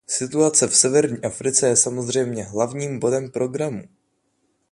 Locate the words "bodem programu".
2.99-3.83